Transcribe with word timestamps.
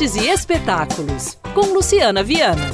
E 0.00 0.28
Espetáculos, 0.30 1.36
com 1.52 1.74
Luciana 1.74 2.22
Viana. 2.22 2.70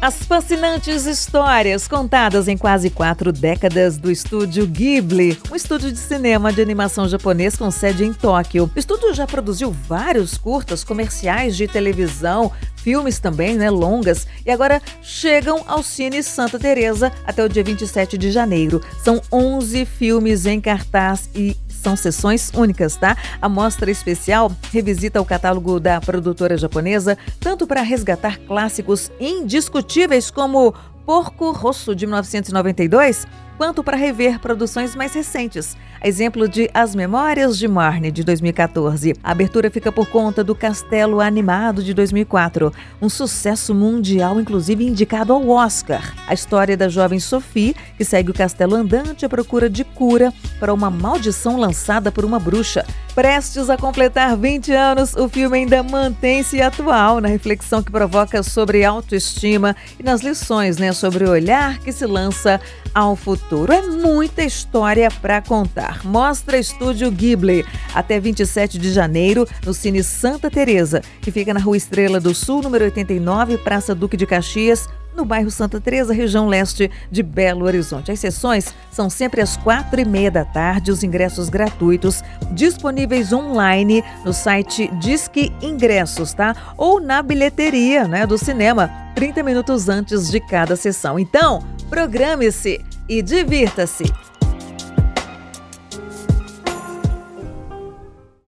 As 0.00 0.22
fascinantes 0.22 1.04
histórias 1.04 1.86
contadas 1.86 2.48
em 2.48 2.56
quase 2.56 2.88
quatro 2.88 3.30
décadas 3.30 3.98
do 3.98 4.10
estúdio 4.10 4.66
Ghibli, 4.66 5.36
um 5.52 5.54
estúdio 5.54 5.92
de 5.92 5.98
cinema 5.98 6.50
de 6.54 6.62
animação 6.62 7.06
japonês 7.06 7.54
com 7.54 7.70
sede 7.70 8.04
em 8.04 8.14
Tóquio. 8.14 8.70
O 8.74 8.78
estúdio 8.78 9.12
já 9.12 9.26
produziu 9.26 9.70
vários 9.70 10.38
curtas 10.38 10.82
comerciais 10.82 11.54
de 11.54 11.68
televisão, 11.68 12.50
filmes 12.88 13.18
também, 13.18 13.54
né, 13.54 13.68
longas, 13.68 14.26
e 14.46 14.50
agora 14.50 14.80
chegam 15.02 15.62
ao 15.66 15.82
Cine 15.82 16.22
Santa 16.22 16.58
Teresa 16.58 17.12
até 17.26 17.44
o 17.44 17.48
dia 17.48 17.62
27 17.62 18.16
de 18.16 18.30
janeiro. 18.30 18.80
São 19.04 19.20
11 19.30 19.84
filmes 19.84 20.46
em 20.46 20.58
cartaz 20.58 21.28
e 21.34 21.54
são 21.68 21.94
sessões 21.94 22.50
únicas, 22.54 22.96
tá? 22.96 23.14
A 23.42 23.46
mostra 23.46 23.90
especial 23.90 24.50
revisita 24.72 25.20
o 25.20 25.24
catálogo 25.26 25.78
da 25.78 26.00
produtora 26.00 26.56
japonesa, 26.56 27.18
tanto 27.38 27.66
para 27.66 27.82
resgatar 27.82 28.38
clássicos 28.38 29.12
indiscutíveis 29.20 30.30
como 30.30 30.74
Porco 31.04 31.50
Rosso 31.50 31.94
de 31.94 32.06
1992, 32.06 33.26
quanto 33.58 33.82
para 33.82 33.96
rever 33.96 34.38
produções 34.38 34.94
mais 34.94 35.12
recentes, 35.12 35.76
a 36.00 36.06
exemplo 36.06 36.48
de 36.48 36.70
As 36.72 36.94
Memórias 36.94 37.58
de 37.58 37.66
Marne, 37.66 38.12
de 38.12 38.22
2014. 38.22 39.14
A 39.22 39.32
abertura 39.32 39.68
fica 39.68 39.90
por 39.90 40.06
conta 40.06 40.44
do 40.44 40.54
Castelo 40.54 41.20
Animado, 41.20 41.82
de 41.82 41.92
2004, 41.92 42.72
um 43.02 43.08
sucesso 43.08 43.74
mundial, 43.74 44.40
inclusive 44.40 44.86
indicado 44.86 45.32
ao 45.32 45.48
Oscar. 45.48 46.14
A 46.28 46.32
história 46.32 46.76
da 46.76 46.88
jovem 46.88 47.18
Sophie, 47.18 47.74
que 47.96 48.04
segue 48.04 48.30
o 48.30 48.34
castelo 48.34 48.76
andante 48.76 49.26
à 49.26 49.28
procura 49.28 49.68
de 49.68 49.82
cura 49.82 50.32
para 50.60 50.72
uma 50.72 50.88
maldição 50.88 51.56
lançada 51.56 52.12
por 52.12 52.24
uma 52.24 52.38
bruxa. 52.38 52.86
Prestes 53.12 53.68
a 53.68 53.76
completar 53.76 54.36
20 54.36 54.72
anos, 54.72 55.16
o 55.16 55.28
filme 55.28 55.58
ainda 55.58 55.82
mantém-se 55.82 56.62
atual 56.62 57.20
na 57.20 57.26
reflexão 57.26 57.82
que 57.82 57.90
provoca 57.90 58.44
sobre 58.44 58.84
autoestima 58.84 59.74
e 59.98 60.04
nas 60.04 60.20
lições 60.20 60.78
né, 60.78 60.92
sobre 60.92 61.24
o 61.24 61.30
olhar 61.30 61.78
que 61.78 61.90
se 61.90 62.06
lança 62.06 62.60
ao 62.94 63.16
futuro. 63.48 63.72
É 63.72 63.80
muita 63.80 64.44
história 64.44 65.10
para 65.10 65.40
contar. 65.40 66.04
Mostra 66.04 66.58
Estúdio 66.58 67.10
Ghibli 67.10 67.64
até 67.94 68.20
27 68.20 68.78
de 68.78 68.92
janeiro 68.92 69.48
no 69.64 69.72
Cine 69.72 70.04
Santa 70.04 70.50
Teresa, 70.50 71.00
que 71.22 71.30
fica 71.30 71.54
na 71.54 71.60
Rua 71.60 71.76
Estrela 71.76 72.20
do 72.20 72.34
Sul, 72.34 72.60
número 72.60 72.84
89, 72.84 73.56
Praça 73.58 73.94
Duque 73.94 74.18
de 74.18 74.26
Caxias, 74.26 74.86
no 75.16 75.24
bairro 75.24 75.50
Santa 75.50 75.80
Teresa, 75.80 76.12
região 76.12 76.46
leste 76.46 76.90
de 77.10 77.22
Belo 77.22 77.64
Horizonte. 77.64 78.12
As 78.12 78.20
sessões 78.20 78.72
são 78.92 79.08
sempre 79.08 79.40
às 79.40 79.56
quatro 79.56 79.98
e 79.98 80.04
meia 80.04 80.30
da 80.30 80.44
tarde, 80.44 80.92
os 80.92 81.02
ingressos 81.02 81.48
gratuitos 81.48 82.22
disponíveis 82.52 83.32
online 83.32 84.04
no 84.24 84.32
site 84.32 84.88
Disque 85.00 85.52
Ingressos, 85.60 86.34
tá? 86.34 86.54
Ou 86.76 87.00
na 87.00 87.20
bilheteria 87.22 88.06
né, 88.06 88.26
do 88.26 88.38
cinema, 88.38 88.90
30 89.16 89.42
minutos 89.42 89.88
antes 89.88 90.30
de 90.30 90.38
cada 90.38 90.76
sessão. 90.76 91.18
Então, 91.18 91.64
programe-se 91.90 92.84
e 93.08 93.22
divirta-se! 93.22 94.37